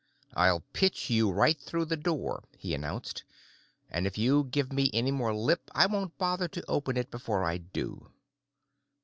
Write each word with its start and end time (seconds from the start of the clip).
"I'll 0.33 0.61
pitch 0.73 1.11
you 1.11 1.29
right 1.29 1.59
through 1.61 1.85
the 1.85 1.95
door," 1.95 2.43
he 2.57 2.73
announced. 2.73 3.23
"And 3.87 4.07
if 4.07 4.17
you 4.17 4.45
give 4.45 4.73
me 4.73 4.89
any 4.95 5.11
more 5.11 5.31
lip 5.31 5.69
I 5.75 5.85
won't 5.85 6.17
bother 6.17 6.47
to 6.47 6.65
open 6.67 6.97
it 6.97 7.11
before 7.11 7.43
I 7.43 7.59
do." 7.59 8.11